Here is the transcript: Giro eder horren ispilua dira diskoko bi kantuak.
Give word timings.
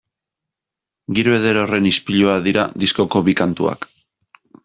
Giro 1.17 1.35
eder 1.39 1.59
horren 1.65 1.89
ispilua 1.91 2.39
dira 2.49 2.65
diskoko 2.85 3.23
bi 3.29 3.39
kantuak. 3.43 3.87